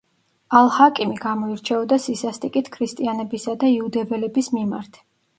[0.59, 4.99] ალ-ჰაკიმი გამოირჩეოდა სისასტიკით ქრისტიანებისა და იუდეველების მიმართ.